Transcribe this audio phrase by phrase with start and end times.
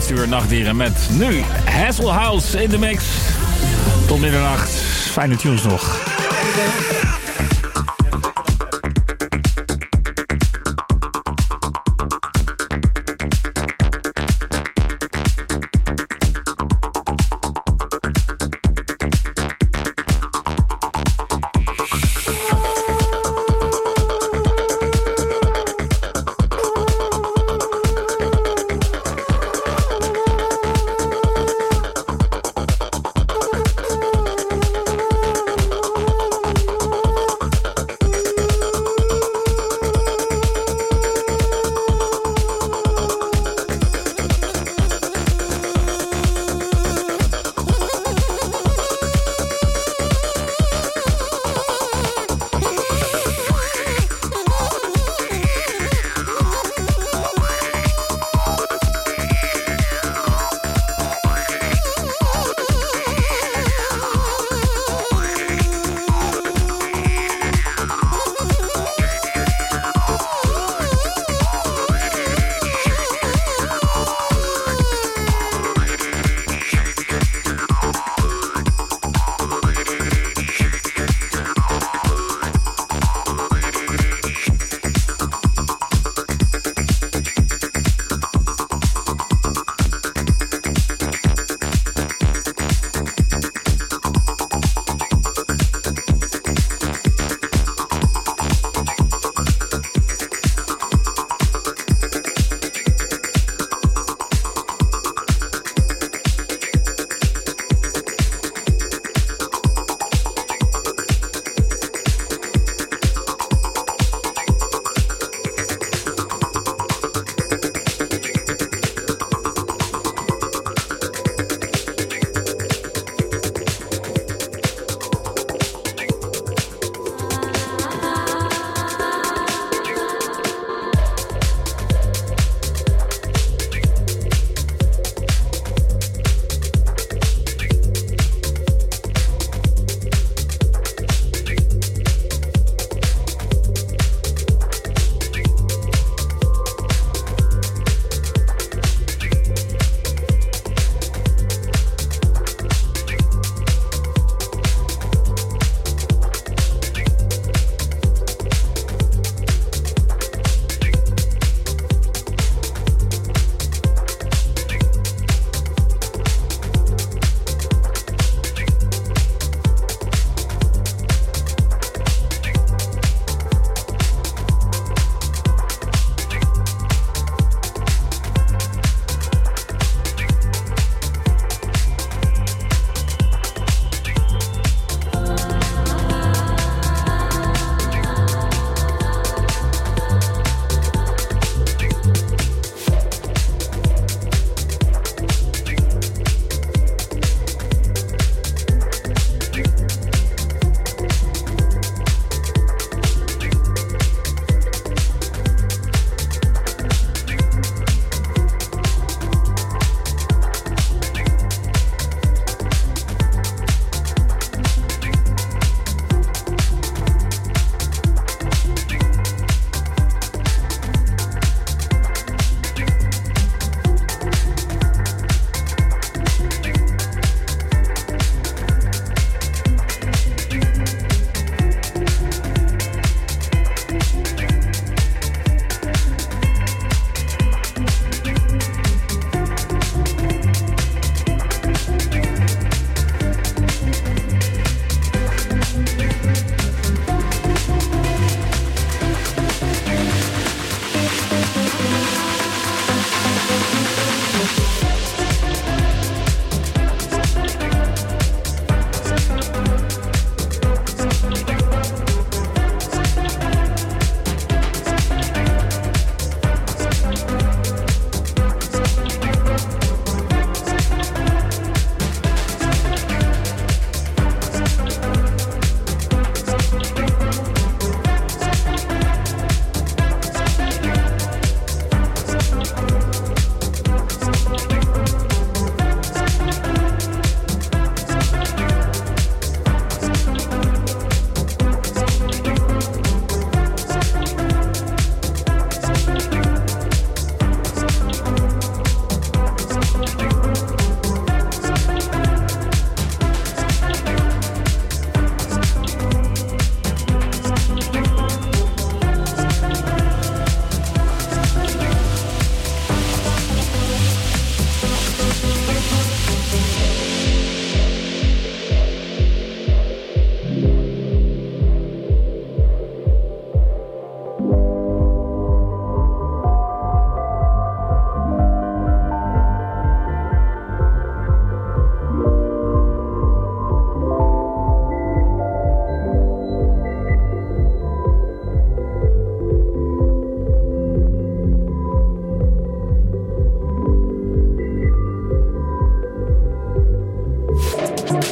[0.00, 3.04] laatste uur nachtdieren met nu Hasselhouse in de mix.
[4.06, 4.70] Tot middernacht.
[5.10, 5.98] Fijne tunes nog.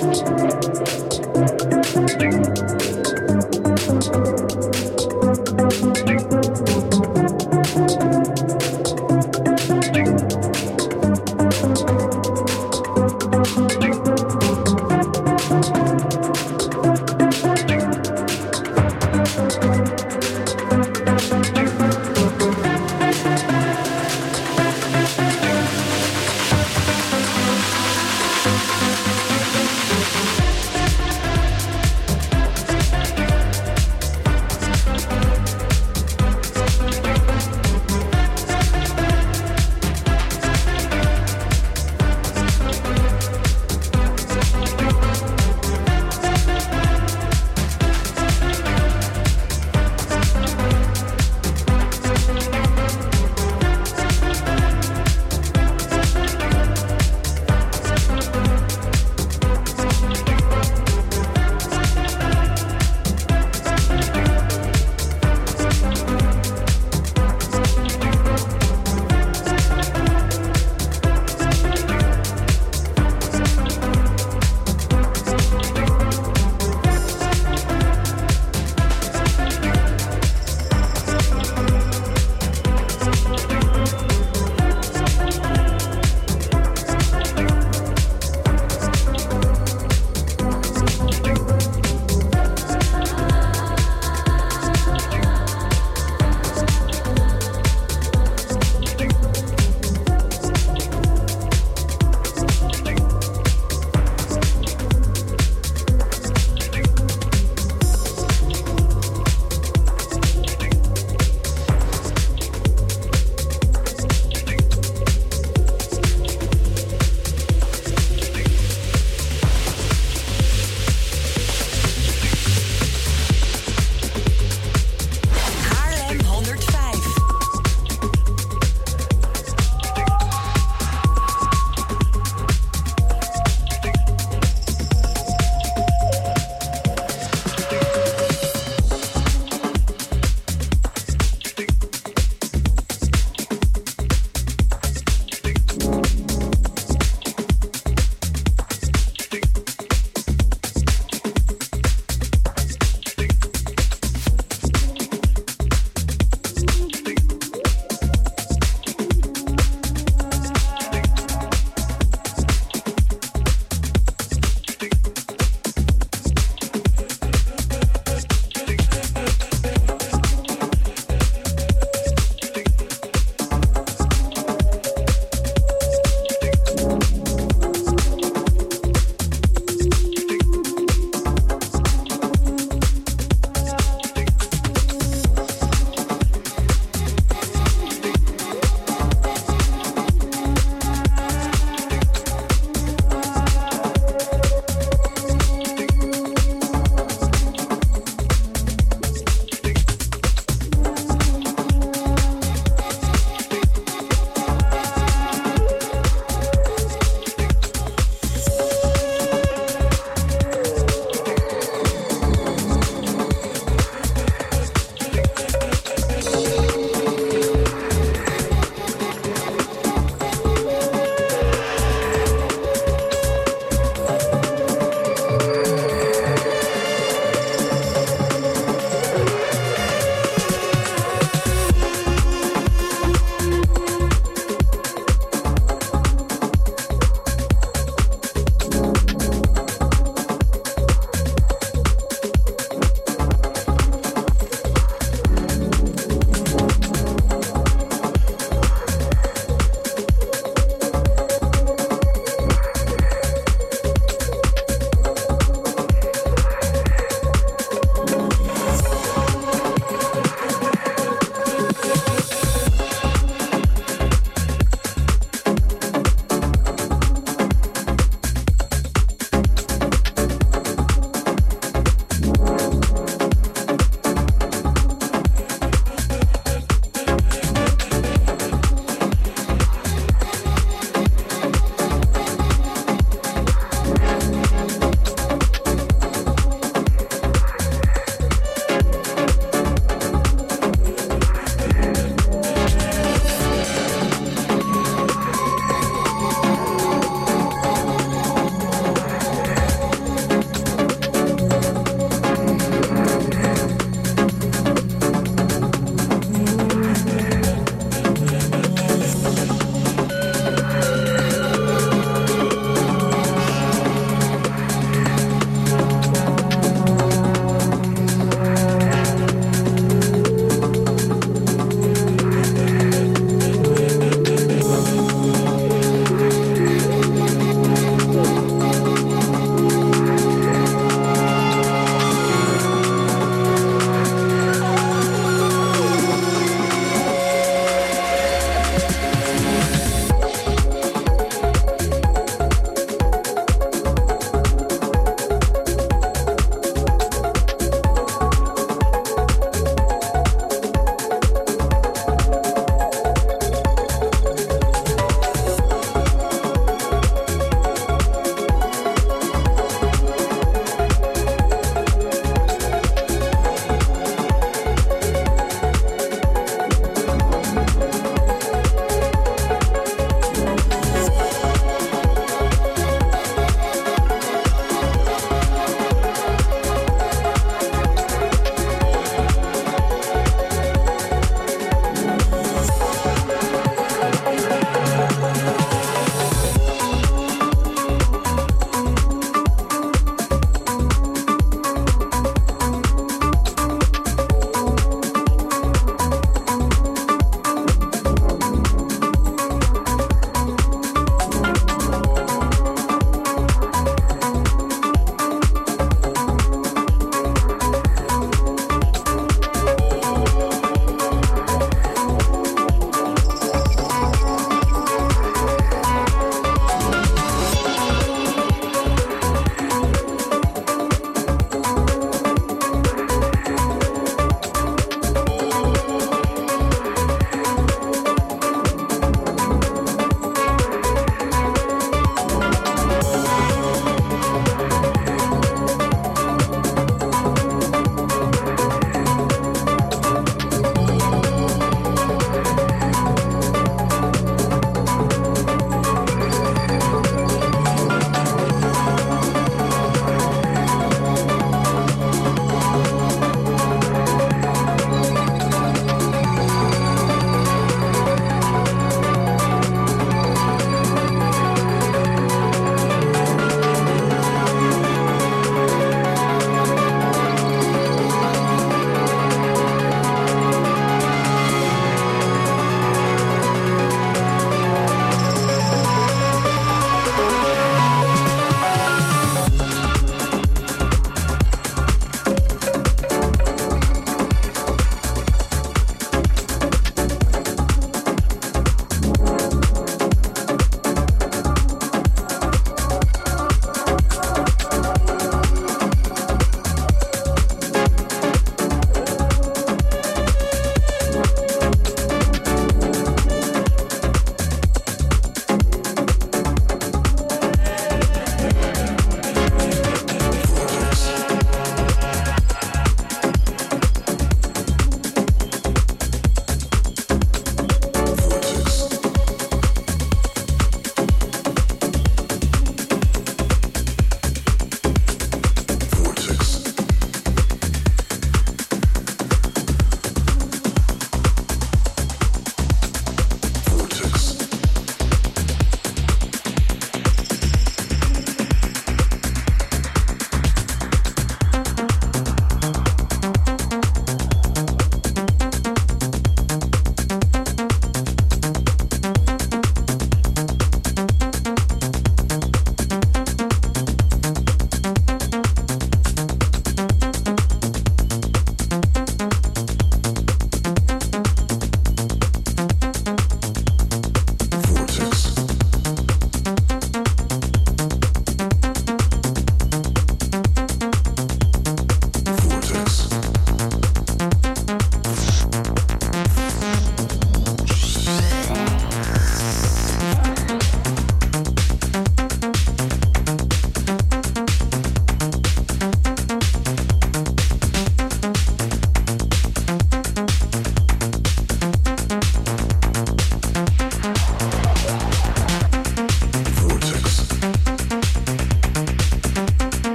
[0.00, 0.28] Thank
[2.22, 3.47] you.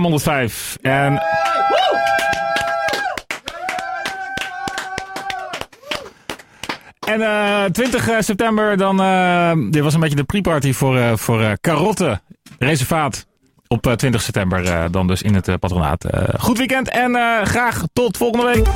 [0.00, 0.78] Op haar 105.
[0.82, 1.22] En...
[7.00, 11.58] En uh, 20 september, dan, uh, dit was een beetje de pre-party voor, uh, voor
[11.60, 12.20] Carotte
[12.58, 13.26] Reservaat.
[13.66, 16.06] Op 20 september dan dus in het patronaat.
[16.38, 18.66] goed weekend en graag tot volgende week.